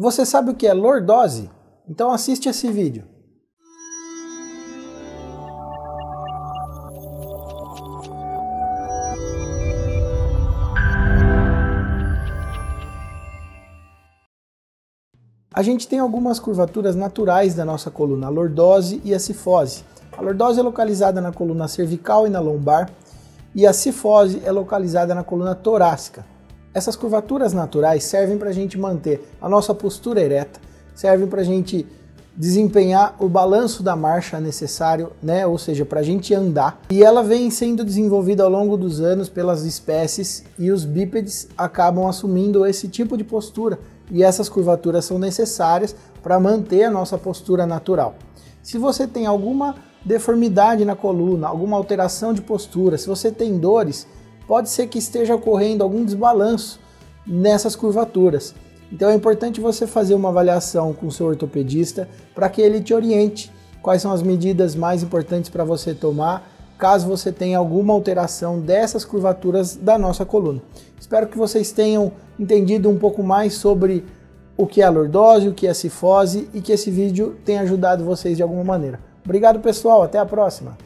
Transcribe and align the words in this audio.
Você 0.00 0.24
sabe 0.24 0.52
o 0.52 0.54
que 0.54 0.64
é 0.64 0.72
lordose? 0.72 1.50
Então 1.88 2.12
assiste 2.12 2.48
esse 2.48 2.70
vídeo. 2.70 3.04
A 15.52 15.62
gente 15.64 15.88
tem 15.88 15.98
algumas 15.98 16.38
curvaturas 16.38 16.94
naturais 16.94 17.56
da 17.56 17.64
nossa 17.64 17.90
coluna, 17.90 18.28
a 18.28 18.30
lordose 18.30 19.02
e 19.04 19.12
a 19.12 19.18
cifose. 19.18 19.82
A 20.16 20.22
lordose 20.22 20.60
é 20.60 20.62
localizada 20.62 21.20
na 21.20 21.32
coluna 21.32 21.66
cervical 21.66 22.24
e 22.24 22.30
na 22.30 22.38
lombar, 22.38 22.88
e 23.52 23.66
a 23.66 23.72
cifose 23.72 24.40
é 24.44 24.52
localizada 24.52 25.12
na 25.12 25.24
coluna 25.24 25.56
torácica. 25.56 26.37
Essas 26.78 26.94
curvaturas 26.94 27.52
naturais 27.52 28.04
servem 28.04 28.38
para 28.38 28.50
a 28.50 28.52
gente 28.52 28.78
manter 28.78 29.28
a 29.42 29.48
nossa 29.48 29.74
postura 29.74 30.20
ereta, 30.20 30.60
servem 30.94 31.26
para 31.26 31.40
a 31.40 31.44
gente 31.44 31.84
desempenhar 32.36 33.16
o 33.18 33.28
balanço 33.28 33.82
da 33.82 33.96
marcha 33.96 34.38
necessário, 34.38 35.10
né? 35.20 35.44
ou 35.44 35.58
seja, 35.58 35.84
para 35.84 35.98
a 35.98 36.02
gente 36.04 36.32
andar. 36.32 36.80
E 36.88 37.02
ela 37.02 37.24
vem 37.24 37.50
sendo 37.50 37.84
desenvolvida 37.84 38.44
ao 38.44 38.48
longo 38.48 38.76
dos 38.76 39.00
anos 39.00 39.28
pelas 39.28 39.64
espécies 39.64 40.44
e 40.56 40.70
os 40.70 40.84
bípedes 40.84 41.48
acabam 41.58 42.06
assumindo 42.06 42.64
esse 42.64 42.86
tipo 42.86 43.16
de 43.16 43.24
postura 43.24 43.80
e 44.08 44.22
essas 44.22 44.48
curvaturas 44.48 45.04
são 45.04 45.18
necessárias 45.18 45.96
para 46.22 46.38
manter 46.38 46.84
a 46.84 46.90
nossa 46.92 47.18
postura 47.18 47.66
natural. 47.66 48.14
Se 48.62 48.78
você 48.78 49.04
tem 49.04 49.26
alguma 49.26 49.74
deformidade 50.04 50.84
na 50.84 50.94
coluna, 50.94 51.48
alguma 51.48 51.76
alteração 51.76 52.32
de 52.32 52.40
postura, 52.40 52.96
se 52.96 53.08
você 53.08 53.32
tem 53.32 53.58
dores, 53.58 54.06
pode 54.48 54.70
ser 54.70 54.88
que 54.88 54.98
esteja 54.98 55.34
ocorrendo 55.34 55.84
algum 55.84 56.04
desbalanço 56.04 56.80
nessas 57.26 57.76
curvaturas. 57.76 58.54
Então 58.90 59.10
é 59.10 59.14
importante 59.14 59.60
você 59.60 59.86
fazer 59.86 60.14
uma 60.14 60.30
avaliação 60.30 60.94
com 60.94 61.06
o 61.06 61.12
seu 61.12 61.26
ortopedista 61.26 62.08
para 62.34 62.48
que 62.48 62.62
ele 62.62 62.80
te 62.80 62.94
oriente 62.94 63.52
quais 63.82 64.00
são 64.00 64.10
as 64.10 64.22
medidas 64.22 64.74
mais 64.74 65.02
importantes 65.02 65.50
para 65.50 65.62
você 65.62 65.94
tomar 65.94 66.50
caso 66.78 67.08
você 67.08 67.32
tenha 67.32 67.58
alguma 67.58 67.92
alteração 67.92 68.60
dessas 68.60 69.04
curvaturas 69.04 69.76
da 69.76 69.98
nossa 69.98 70.24
coluna. 70.24 70.62
Espero 70.98 71.26
que 71.26 71.36
vocês 71.36 71.72
tenham 71.72 72.12
entendido 72.38 72.88
um 72.88 72.96
pouco 72.96 73.22
mais 73.22 73.54
sobre 73.54 74.04
o 74.56 74.66
que 74.66 74.80
é 74.80 74.84
a 74.84 74.90
lordose, 74.90 75.48
o 75.48 75.54
que 75.54 75.66
é 75.66 75.70
a 75.70 75.74
cifose 75.74 76.48
e 76.54 76.60
que 76.60 76.72
esse 76.72 76.90
vídeo 76.90 77.36
tenha 77.44 77.62
ajudado 77.62 78.04
vocês 78.04 78.36
de 78.36 78.42
alguma 78.42 78.64
maneira. 78.64 79.00
Obrigado 79.24 79.60
pessoal, 79.60 80.02
até 80.02 80.18
a 80.18 80.24
próxima! 80.24 80.78